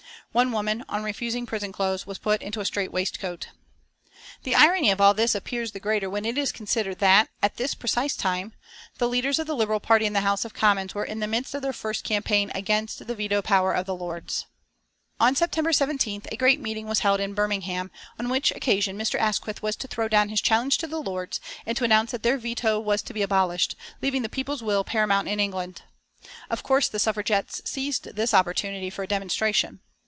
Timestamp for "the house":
10.13-10.45